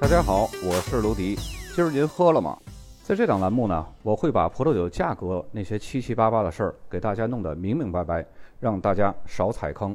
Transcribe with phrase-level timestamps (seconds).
[0.00, 1.36] 大家好，我是卢迪。
[1.76, 2.56] 今儿您喝了吗？
[3.02, 8.24] 在这档栏目呢，我会把葡萄酒价格那些七七八八的事儿给大家弄得明明白白，
[8.58, 9.94] 让大家少踩坑。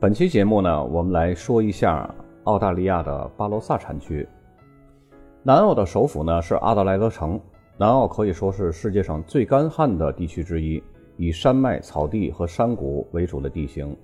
[0.00, 4.28] 本期节目呢，我们来说一下澳大利亚的巴罗萨产区。
[5.46, 7.40] 南澳的首府呢是阿德莱德城。
[7.76, 10.82] 南澳可以说是世界上最干旱的地区之一，
[11.16, 13.96] 以山脉、草地和山谷为主的地形，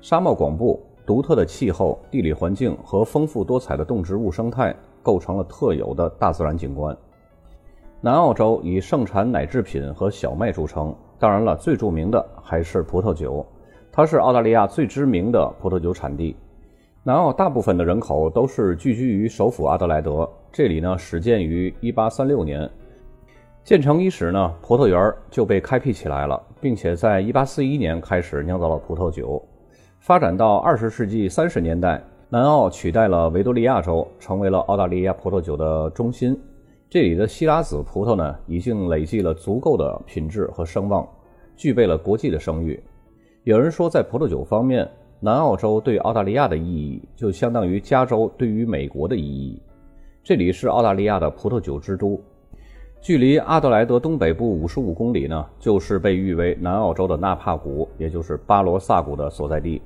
[0.00, 6.96] 沙漠广布，独特的气候、地理环境和丰富多彩的动植物生态构成了特有的大自然景观。
[8.00, 13.44] 南澳洲以盛产奶制品和小麦著称，当然了，最著名的还是葡萄酒。
[13.90, 16.36] 它是澳大利亚最知名的葡萄酒产地。
[17.02, 22.70] 南澳大部分的人口都是聚居于首府阿德莱德，这里呢始建于1836年。
[23.64, 29.42] 建成伊始呢，葡萄园就被开辟起来了，并且在1841年开始酿造了葡萄酒。
[29.98, 36.38] 发展到20世纪30年代，南澳取代了维多利亚州，成为了澳大利亚葡萄酒的中心。
[36.90, 41.08] 这里的希拉子葡萄呢，已经累积了足够的品质和声望，
[41.56, 42.78] 具备了国际的声誉。
[43.44, 44.86] 有人说，在葡萄酒方面，
[45.22, 49.60] 南澳洲对澳大利亚的意义就相当于加州对于美国的意义。
[50.24, 52.18] 这里是澳大利亚的葡萄酒之都，
[53.02, 59.82] 距离阿德莱德东北部五十五公里呢，就是被誉为南澳洲的纳帕谷，也就是巴罗萨谷的所在地。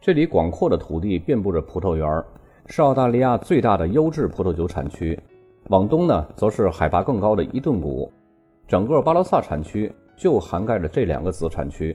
[0.00, 2.24] 这里广阔的土地遍布着葡萄园，
[2.64, 5.18] 是澳大利亚最大的优质葡萄酒产区。
[5.68, 8.10] 往东呢，则是海拔更高的伊顿谷。
[8.66, 11.94] 整个巴罗萨产区就涵盖着这两个子产区。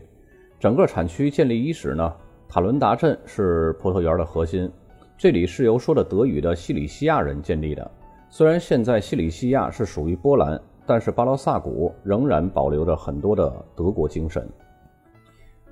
[0.59, 2.13] 整个产区建立伊始呢，
[2.53, 4.69] 塔伦达镇是葡萄园的核心。
[5.17, 7.89] 这里是由说着德语的西里西亚人建立的。
[8.29, 14.45] 虽然现在西里西亚是属于波兰，但是巴罗萨谷仍然保留着很多的德国精神。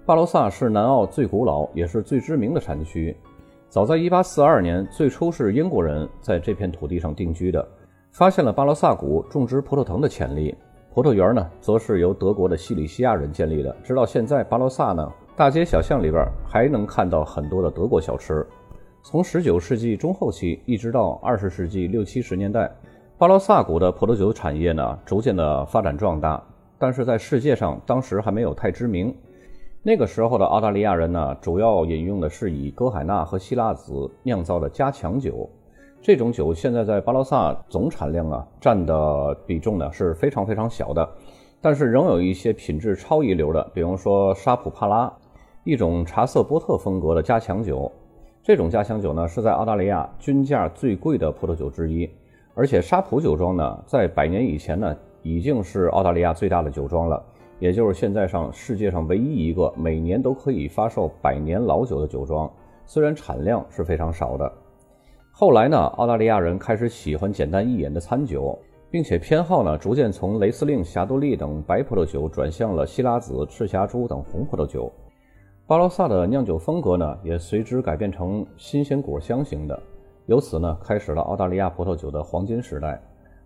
[0.06, 3.14] 巴罗萨是南澳最古老也是最知名的产区。
[3.68, 7.68] 早在1842年，最初是英国人在这片土地上定居的，
[8.14, 10.56] 发现了巴罗萨谷种植葡萄藤的潜力。
[10.94, 13.75] 葡萄园呢，则是由德国的西里西亚人建立的。
[13.84, 18.46] 直到现在，巴罗萨呢，大街小巷里边还能看到很多的德国小吃。
[19.02, 22.70] 从19世纪中后期一直到20世纪六七十年代，
[23.18, 26.44] 巴罗萨谷的葡萄酒产业呢，逐渐的发展壮大。
[26.78, 29.16] 但是在世界上，当时还没有太知名。
[29.82, 35.50] 那个时候的澳大利亚人呢，主要饮用的是以歌海纳和希腊子酿造的加强酒。
[36.02, 41.10] 这种酒现在在巴罗萨总产量啊占的比重呢是非常非常小的，
[41.62, 45.10] 但是仍有一些品质超一流的，比如说沙普帕拉，
[45.64, 47.92] 一种茶色波特风格的加强酒。
[48.42, 52.09] 这种加强酒呢是在澳大利亚均价最贵的葡萄酒之一，
[52.56, 57.22] 而且沙普酒庄呢在百年以前呢已经是澳大利亚最大的酒庄了，
[57.59, 62.50] 也就是现在上世界上唯一一个每年都可以发售百年老酒的酒庄，
[62.86, 64.52] 虽然产量是非常少的。
[65.31, 68.58] 后来呢，澳大利亚人开始喜欢简单易饮的餐酒，
[68.90, 74.92] 并且偏好呢逐渐从雷司令、霞多丽等白葡萄酒转向了希拉子、赤霞珠等红葡萄酒。
[75.69, 79.80] 巴罗萨的酿酒风格呢也随之改变成新鲜果香型的，
[80.25, 83.00] 由此呢开始了澳大利亚葡萄酒的黄金时代。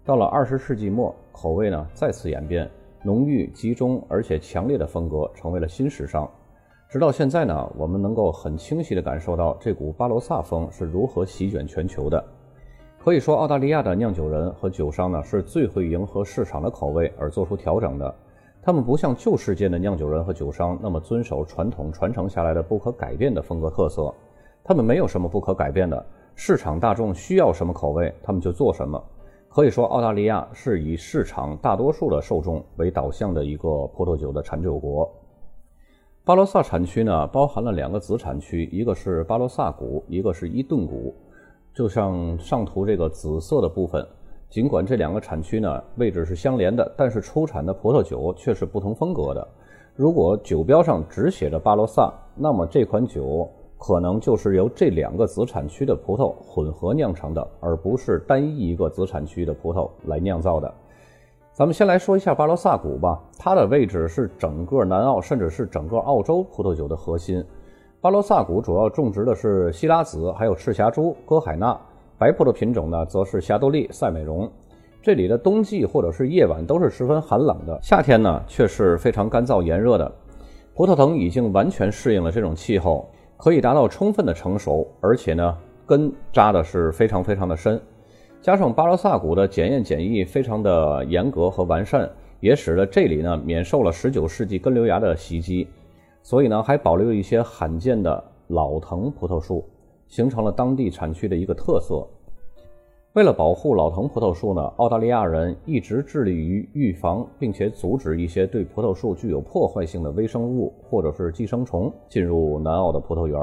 [0.05, 2.71] 到了二十世纪末，口味呢再次演变，
[3.03, 6.25] 浓郁、集中而且强烈的风格成为了新时尚。
[6.87, 12.23] 直到现在呢，我们能够很清晰地感受到这股巴罗萨风是如何席卷全球的。
[13.03, 18.15] 可以说，澳大利亚的酿酒人和酒商呢，是最会迎合市场的口味而做出调整的。
[18.65, 24.13] 他们不像旧世界的酿酒人和酒商那么遵守传统传承下来的不可改变的风格特色。
[24.63, 29.03] 他们没有什么不可改变的，市场大众需要什么口味，他们就做什么。
[29.49, 35.13] 可以说，澳大利亚是以市场大多数的受众为导向的一个葡萄酒的产酒国。
[36.23, 41.13] 巴罗萨产区呢，包含了两个子产区，一个是巴罗萨谷，一个是伊顿谷。
[41.73, 44.07] 就像上图这个紫色的部分，
[44.53, 49.47] 尽管这两个产区呢位置是相连的，但是出产的葡萄酒却是不同风格的。
[49.95, 60.71] 如果酒标上只写着巴罗萨，那么这款酒可能就是由这两个子产区的葡萄混合酿成的，而不是单一一个子产区的葡萄来酿造的。
[61.51, 67.43] 咱们先来说一下巴罗萨谷吧，它的位置是整个南澳，甚至是整个澳洲葡萄酒的核心。
[67.99, 71.75] 巴罗萨谷主要种植的是希拉子，还有赤霞珠、歌海纳。
[72.23, 74.49] 白葡萄品种呢，则是霞多丽、赛美容。
[75.01, 80.09] 这里的冬季或者是夜晚都是十分寒冷的，夏天呢却是非常干燥炎热的。
[80.73, 83.05] 葡萄藤已经完全适应了这种气候，
[83.35, 87.77] 可以达到充分的成熟，而且呢根扎的是非常非常的深。
[88.41, 92.09] 加上巴罗萨谷的检验检疫非常的严格和完善，
[92.39, 95.67] 也使得这里呢免受了19世纪根瘤芽的袭击，
[96.21, 99.65] 所以呢还保留一些罕见的老藤葡萄树，
[100.13, 102.07] 形成了当地产区的一个特色。
[103.13, 113.39] 为了保护老藤葡萄树呢，澳大利亚人一直致力于预防并且阻止一些对葡萄树具有破坏性的微生物或者是寄生虫进入南澳的葡萄园。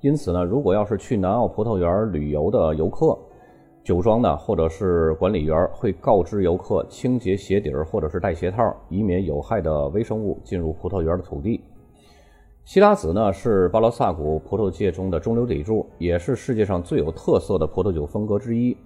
[0.00, 3.18] 因此呢，如果要是去南澳葡萄园旅游的游客，
[3.82, 11.60] 酒庄呢或者是管理员会告知游客清洁鞋底儿或者是戴鞋套，以免有害的微生物进入葡萄园的土地。
[12.64, 18.76] 希拉子呢是巴罗萨谷葡萄界中的中流砥柱，也是世界上最有特色的葡萄酒风格之一。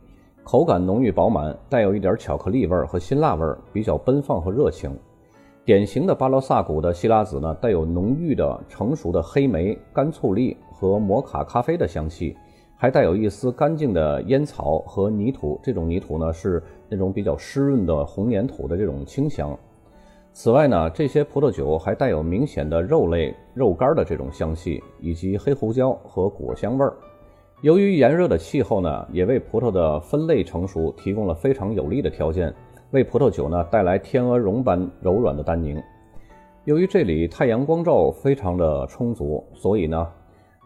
[0.43, 4.91] 口感浓郁饱满，带有一点巧克力味儿和辛辣味儿，比较奔放和热情。
[5.63, 12.35] 典型的巴罗萨谷的希拉子呢，带有浓郁的成熟的黑莓、干醋栗和摩卡咖啡的香气，
[12.77, 15.61] 还带有一丝干净的烟草和泥土。
[15.63, 19.57] 这种泥土呢，是那种比较湿润的红粘土的这种清香。
[20.39, 26.95] 此外呢，这些葡萄酒还带有明显的肉类、肉干的这种香气，以及黑胡椒和果香味儿。
[27.63, 32.55] 由于炎热的气候呢，也为葡萄的分类成熟提供了非常有利的条件，
[32.91, 35.83] 为葡萄酒呢带来天鹅绒般柔软的单宁。
[36.65, 40.07] 由于这里太阳光照非常的充足，所以呢，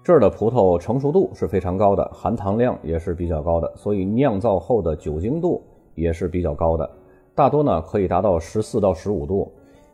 [0.02, 5.62] 这儿的葡萄成熟度是非常高的，含糖量也是比较高的，所以酿造后的酒精度
[5.94, 6.90] 也是比较高的，
[7.36, 9.48] 大多呢可以达到十四到十五度。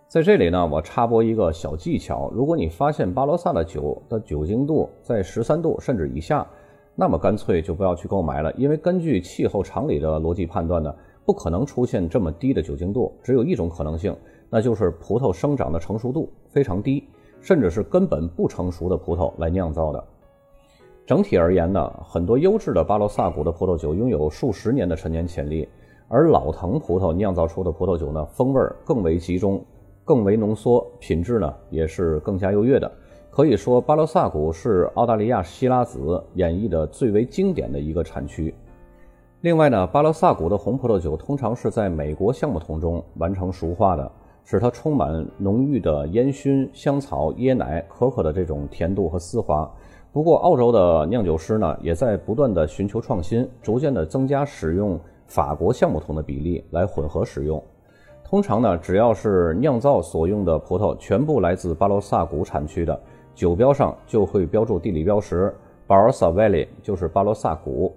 [0.08, 6.46] 在这里呢，我插播一个小技巧：如果你发现巴罗萨的酒的酒精度在十三度甚至以下，
[6.94, 10.94] 那么干脆就不要去购买了，因为根据气候常理的逻辑判断呢，
[11.24, 13.12] 不可能出现这么低的酒精度。
[13.20, 14.16] 只有一种可能性，
[14.48, 17.02] 那就是葡萄生长的成熟度非常低，
[17.40, 20.02] 甚至是根本不成熟的葡萄来酿造的。
[21.04, 25.68] 整体而言呢，很多优质的巴罗萨谷的葡萄酒拥有数十年的陈年潜力，
[26.06, 29.60] 而老藤葡萄酿造出的葡萄酒呢，风味更为集中，
[30.06, 32.90] 更为浓缩，品质呢也是更加优越的。
[33.28, 38.54] 可以说，巴罗萨谷是澳大利亚希拉子演绎的最为经典的一个产区。
[39.40, 44.10] 另外呢，巴罗萨谷的红葡萄酒通常是在美国橡木桶中完成熟化的，
[44.44, 49.68] 使它充满浓郁的烟熏、香草、椰奶、可可的这种甜度和丝滑。
[50.12, 57.62] 不过，澳洲的酿酒师呢，也在不断的寻求创新，逐渐的增加使用法国橡木桶的比例来混合使用。
[58.28, 63.00] 通常呢，只要是酿造所用的葡萄全部来自巴罗萨谷产区的。
[63.36, 65.54] 酒标上就会标注地理标识
[65.86, 67.94] ，Barossa Valley 就是巴罗萨谷。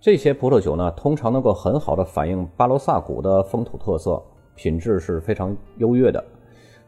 [0.00, 4.22] 这些葡萄酒呢，通常能够很好的反映巴罗萨谷的风土特色，
[4.54, 6.22] 品质是非常优越的。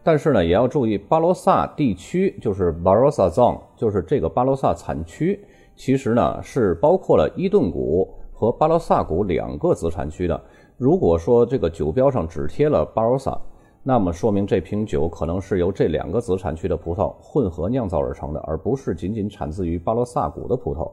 [0.05, 5.45] 但是呢，也要注意，巴罗萨地区就是 Barossa Zone，就是这个巴罗萨产区，
[5.75, 10.41] 其实呢是包括了伊顿谷和巴罗萨谷两个子产区的。
[10.79, 13.41] 如果说这个酒标上只贴了巴罗萨，
[13.83, 20.91] 那么说明这瓶酒可能是由这两个子产区的葡萄混合酿造而成的，而不是仅仅产自于巴罗萨谷的葡萄。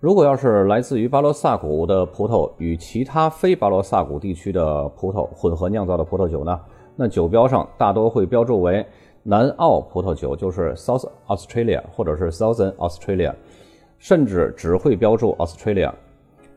[0.00, 6.60] 如果要是来自于巴罗萨谷的葡萄与其他非巴罗萨谷地区的葡萄混合酿造的葡萄酒呢？
[6.94, 8.84] 那酒标上大多会标注为
[9.22, 13.34] 南澳葡萄酒，就是 South Australia 或者是 Southern Australia，
[13.98, 15.90] 甚至只会标注 Australia。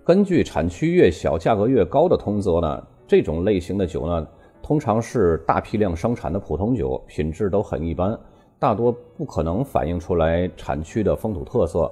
[0.05, 4.27] 根据产区越小价格越高的通则呢，这种类型的酒呢。
[4.61, 8.17] 通常是大批量生产的普通酒，品质都很一般，
[8.57, 11.91] 大多不可能反映出来产区的风土特色。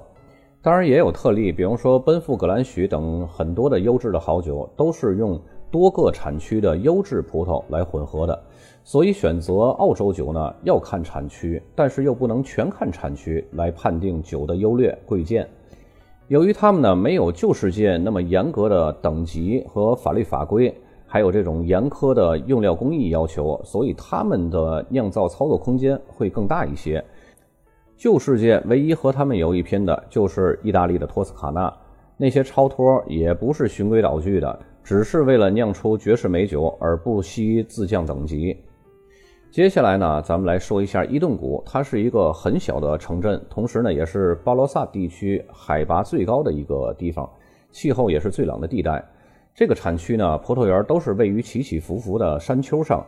[0.62, 5.38] 当然也有特例，比方说奔富、格兰许等很多的优质的好酒，都是用
[5.70, 8.42] 多个产区的优质葡萄来混合的。
[8.84, 15.46] 所以选择澳洲酒呢，要看产区，但是又不能全看产区来判定酒的优劣贵贱。
[16.28, 20.74] 由于他们呢没有旧世界那么严格的等级和法律法规。
[21.04, 27.04] 还有这种严苛的用料工艺要求，所以他们的酿造操作空间会更大一些。
[27.98, 31.70] 旧世界唯一和他们有一拼的就是意大利的托斯卡纳，
[32.16, 38.56] 那些超脱也不是循规蹈矩的，只是为了酿出绝世美酒而不惜自降等级。
[39.52, 47.28] 接下来呢，咱们来说一下伊顿谷，它是一个很小的城镇，同时呢也是巴罗萨地区海拔最高的一个地方，
[47.70, 49.04] 气候也是最冷的地带。
[49.54, 53.04] 这个产区呢，葡萄园都是位于起起伏伏的山丘上，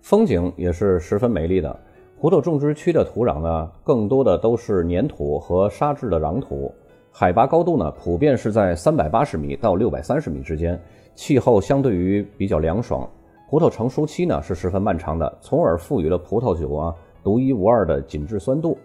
[0.00, 1.76] 风景也是十分美丽的。
[2.20, 6.72] 葡萄种植区的土壤呢，更多的都是粘土和沙质的壤土，
[7.10, 10.80] 海拔高度呢，普遍是在三百八十米到六百三十米之间，
[11.16, 13.10] 气候相对于比较凉爽。
[13.54, 16.92] 葡萄成熟期呢是十分漫长的，从而赋予了葡萄酒啊
[17.22, 18.76] 独一无二的紧致酸度。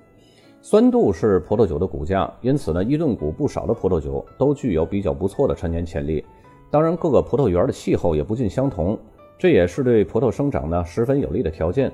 [0.61, 6.23] 酸度是葡萄酒的骨架，因此呢，伊顿谷不少的葡萄酒都具有比较不错的陈年潜力。
[6.69, 8.95] 当然，各个葡萄园的气候也不尽相同，
[9.39, 11.91] 这也是对葡萄生长呢十分有利的条件。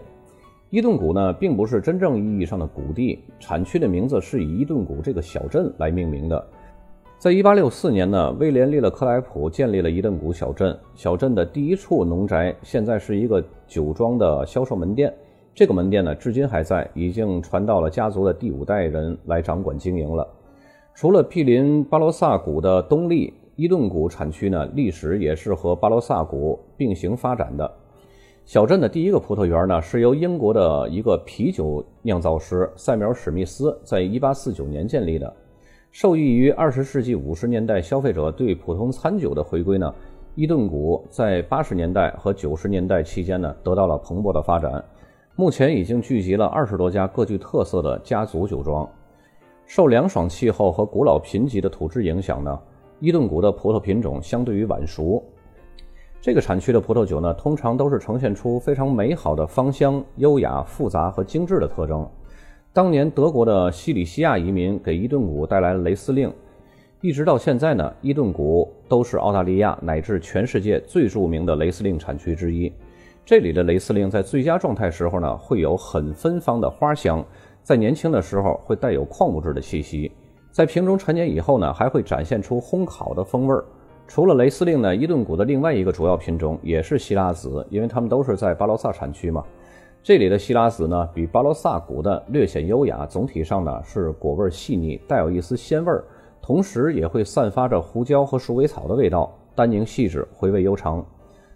[0.70, 6.46] 伊顿谷呢，并不是真正意义上的谷地，产区的名字是以伊顿谷这个小镇来命名的。
[7.18, 10.78] 在1864年呢，威廉·利勒克莱普建立了伊顿谷小镇。
[10.94, 15.12] 小镇的第一处农宅现在是一个酒庄的销售门店，
[15.54, 20.28] 这个门店呢，至今还在，已经传到了家族的第五代人来掌管经营了。
[20.94, 27.72] 除了毗邻巴罗萨谷的东利，伊顿谷产区呢，历史也是和巴罗萨谷并行发展的。
[28.44, 35.34] 小镇的第一个葡萄园呢，是由英国的一个啤酒酿造师塞缪尔·史密斯在1849年建立的。
[35.96, 39.96] 受益于20世纪50年代消费者对普通餐酒的回归呢，
[40.36, 44.84] 伊顿谷在80年代和90年代期间呢，得到了蓬勃的发展。
[45.38, 48.86] 目前已经聚集了二十多家各具特色的家族酒庄。
[49.68, 52.60] 受凉爽气候和古老贫瘠的土质影响呢，
[53.00, 55.24] 伊顿谷的葡萄品种相对于晚熟。
[56.20, 62.06] 这个产区的葡萄酒呢，通常都是呈现出非常美好的芳香、优雅、复杂和精致的特征。
[62.76, 66.30] 当年德国的西里西亚移民给伊顿谷带来了雷司令，
[67.00, 72.70] 一直到现在呢，伊顿谷都是澳大利亚乃至全世界最著名的雷司令产区之一。
[73.24, 77.24] 这里的雷司令在最佳状态时候呢，会有很芬芳的花香，
[77.64, 80.12] 在年轻的时候会带有矿物质的气息，
[80.52, 83.64] 在瓶中陈年以后呢，还会展现出烘烤的风味儿。
[84.06, 89.42] 除了雷司令呢，伊顿谷的另外一个主要品种也是希拉子，因为它们都是在巴罗萨产区嘛。
[90.06, 96.06] 这里的希拉子呢，比巴罗萨谷的略显优雅，总体上呢是果味细腻，带有一丝鲜味儿，
[96.44, 101.04] 同时也会散发着胡椒和鼠尾草的味道，单宁细致，回味悠长。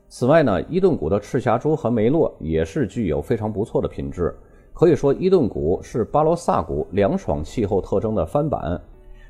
[0.08, 4.36] 此外呢，伊顿谷的赤霞珠和梅洛也是具有非常不错的品质，
[4.74, 8.82] 可以说伊顿谷是巴罗萨谷凉爽气候特征的翻版。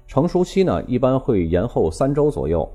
[0.07, 2.65] 成熟期呢，一般会延后三周左右。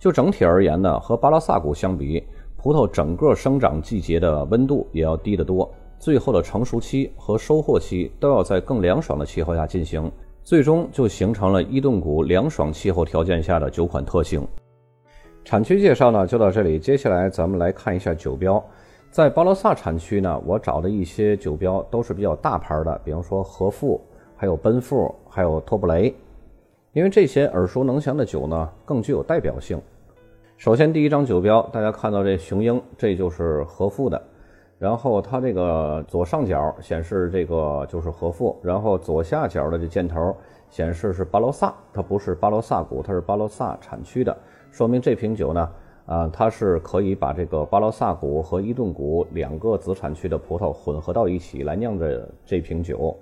[0.00, 2.24] 就整体而言呢，和巴罗萨谷相比，
[2.62, 5.70] 葡萄整个生长季节的温度也要低得多。
[5.98, 10.12] 最后的成熟期和收获期都要在更凉爽的气候下进行，
[10.42, 14.46] 最终就形成了伊顿谷凉爽气候条件下的酒款特性。
[15.42, 18.62] 产区介绍呢就到这里，接下来咱们来看一下酒标。
[19.10, 23.98] 在巴罗萨产区呢，我找的一些酒标都是比较大牌的，比方说和富，
[24.36, 26.14] 还有奔富，还有托布雷。
[26.92, 29.80] 因为这些耳熟能详的酒呢，更具有代表性。
[30.60, 34.22] 首先，第一张酒标，大家看到这雄鹰，这就是和富的。
[34.78, 40.36] 然后它这个左上角显示这个就是和富，然后左下角的这箭头
[40.68, 44.36] 显示是巴罗萨，它不是巴罗萨谷，它是巴罗萨产区的，
[44.70, 45.70] 说明这瓶酒呢，
[46.04, 53.18] 啊，它是可以把这个巴罗萨谷和伊顿谷两个子产区的葡萄混合到一起来酿的这瓶酒。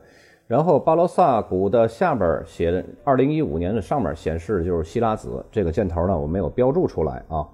[0.49, 7.47] 然后巴罗萨谷的下边写的二零一五年的上面显示就是希拉子这个箭头呢，我没有标注出来啊。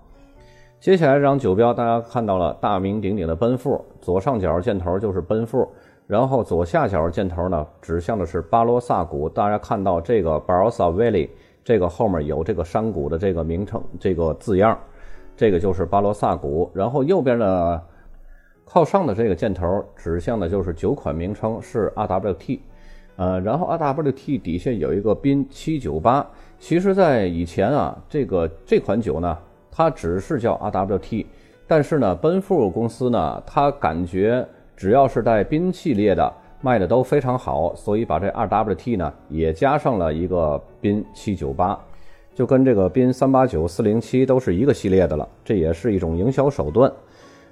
[0.78, 5.68] 接下来这张酒标，大家看到了大名鼎鼎的奔富，左上角箭头就是奔富，
[6.06, 9.28] 然后左下角箭头呢指向的是巴罗萨谷。
[9.28, 11.28] 大家看到这个 Barossa Valley
[11.64, 14.78] 这个后面有这个山谷的这个名称这个字样，
[15.36, 16.70] 这个就是巴罗萨谷。
[16.72, 17.82] 然后右边的
[18.64, 22.60] 靠上的这个箭头指向的就是酒款名称是 RWT。
[23.16, 26.26] 呃，然后 RWT 底下有一个宾七九八，
[26.58, 29.38] 其实，在以前啊，这个这款酒呢，
[29.70, 31.26] 它只是叫 RWT，
[31.68, 34.44] 但是呢，奔富公司呢，它感觉
[34.76, 41.78] 只要是带宾系列的卖的都非常好，所以把这 RWT 呢也加上了一个宾七九八，
[42.34, 46.92] 就跟这个宾三八九四零七都是一个系列的了，这也是一种营销手段。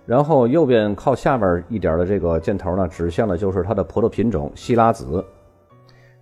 [0.06, 5.24] 然后右边靠下边一点的这个箭头呢，指向的就是它的葡萄品种希拉子。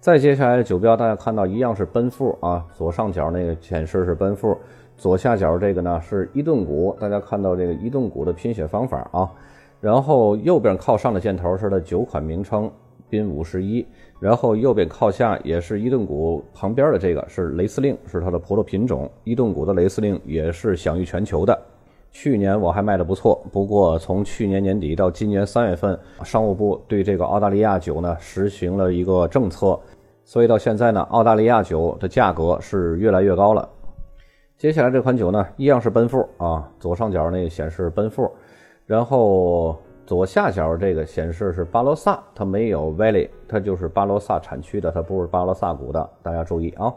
[0.00, 4.56] 再接下来的酒标，大家看到一样是奔富啊，左上角那个显示是奔富，
[4.96, 9.30] 左下角这个呢是伊顿谷，大家看到这个伊顿谷的拼写方法啊，
[9.78, 12.70] 然后右边靠上的箭头是它酒款名称
[13.10, 13.86] 宾五十一，
[14.18, 21.58] 然后右边靠下也是伊顿谷旁边的这个是雷司令，是它的葡萄品种，伊顿谷的雷司令也是享誉全球的。
[22.12, 29.78] 去年我还卖的不错，不过从去年年底到今年三月份，商务部对这个澳大利亚酒呢实行了一个政策，
[30.24, 33.68] 所以到现在呢，澳大利亚酒的价格是越来越高了。
[34.58, 38.30] 接下来这款酒呢，一样是奔富啊，左上角那个显示奔富，
[38.86, 46.92] 然后左下角这个显示是巴罗萨，它没有 Valley，它就是巴罗萨产区的，它不是巴罗萨谷的，大家注意啊。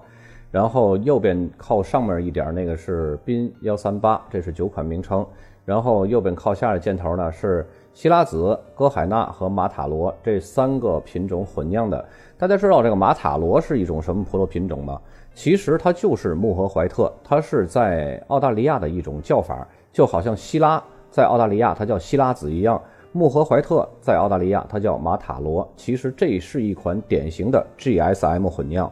[0.53, 5.25] 然后右边靠上面一点那个是宾幺三八，这是酒款名称。
[5.65, 12.05] 然后右边靠下的箭头呢是希拉子、哥海纳和马塔罗这三个品种混酿的。
[12.37, 15.01] 大家知道这个马塔罗是一种什么葡萄品种吗？
[15.33, 22.79] 其实它就是穆合怀特，它是在澳大利亚的一种叫法，就好像希拉在澳大利亚它叫希拉子一样，
[23.11, 25.67] 穆合怀特在澳大利亚它叫马塔罗。
[25.75, 28.91] 其实这是一款典型的 GSM 混酿。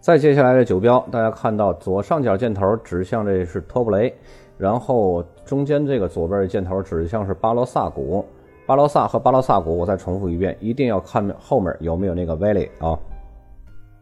[0.00, 4.10] 再接下来的酒标，大家看到左上角箭头指向这是托布雷，
[4.56, 8.24] 然后中间这个左边的箭头指向是巴罗萨谷。
[8.64, 12.98] 巴罗萨和巴罗萨谷，我再重复一遍，一定要看后面有没有那个 valley 啊。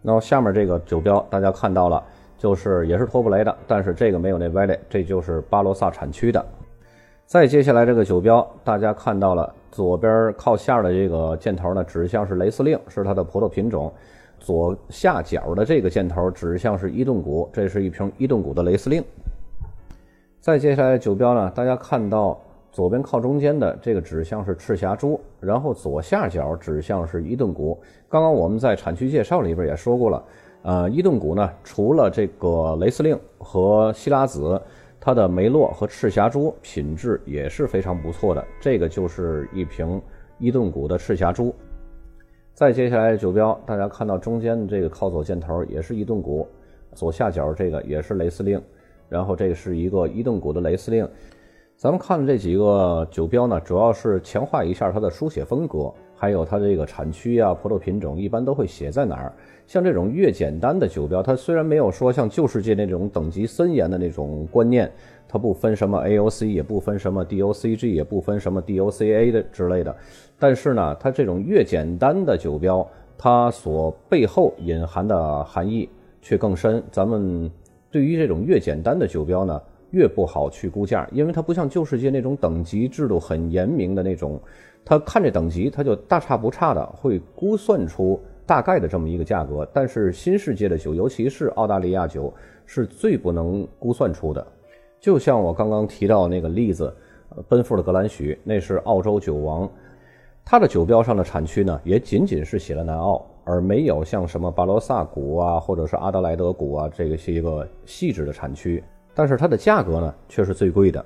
[0.01, 2.01] 那么下面这个酒标大家看到了，
[2.37, 6.45] 就是也是托布雷的，但是这个没有那 valley，这就是巴罗萨产区的。
[7.27, 13.91] 再接下来这个酒标，大家看到了左边靠下的这个箭头呢，指向是雷司令，是它的葡萄品种；
[14.39, 19.05] 左下角的这个箭头指向是伊顿谷，这是一瓶伊顿谷的雷司令。
[20.41, 22.39] 再接下来酒标呢，大家看到。
[22.71, 27.77] 左边靠中间的这个指向是赤霞珠，然后左下角指向是伊顿谷。
[28.09, 30.25] 刚刚我们在产区介绍里边也说过了，
[30.63, 34.61] 呃，伊顿谷呢，除了这个雷司令和希拉子，
[35.01, 38.45] 它的梅洛和赤霞珠品质也是非常不错的。
[38.61, 40.01] 这个就是一瓶
[40.39, 41.53] 伊顿谷的赤霞珠。
[42.59, 46.45] 再接下来酒标，大家看到中间的这个靠左箭头也是一顿鼓，
[46.93, 48.61] 左下角这个也是雷司令，
[49.09, 51.09] 然后这个是一个一顿鼓的雷司令。
[51.77, 59.33] 咱们看的这几个酒标呢，主要是强化一下它的书写风格，还有它这个产区啊、葡萄品种，一般都会写在哪儿。
[59.69, 64.91] 像这种越简单的酒标，它虽然没有说像旧世界那种等级森严的那种观念，
[65.29, 69.95] 它不分什么 AOC，也不分什么 DOCG，也不分什么 DOCA 的之类的，
[70.41, 72.85] 但是呢，它这种越简单的酒标，
[73.17, 75.89] 它所背后隐含的含义
[76.21, 76.83] 却更深。
[76.91, 77.49] 咱们
[77.93, 79.61] 对于这种越简单的酒标呢？
[79.91, 84.41] 越不好去估价，因为它不像旧世界那种等级制度很严明的那种，
[84.85, 89.69] 他看这等级，他就大差不差的会估算出大概的这么一个价格。
[89.73, 92.33] 但是新世界的酒，尤其是澳大利亚酒，
[92.67, 94.47] 是最不能估算出的。
[95.01, 96.95] 就像我刚刚提到那个例子，
[97.49, 99.71] 奔富的格兰许，那是澳洲酒王，
[100.45, 108.83] 它的酒标上的产区呢，也仅仅是写了南澳，而没有像什么巴罗萨谷啊，或者是阿德莱德谷啊，这个是一个细致的产区。
[109.19, 111.05] 但是它的价格呢，却是最贵的，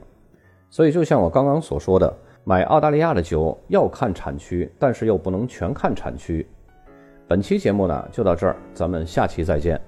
[0.68, 6.46] 所以就像我刚刚所说的，买澳大利亚的酒要看产区，但是又不能全看产区。
[7.26, 9.80] 本期节目呢就到这儿，咱们下期再见。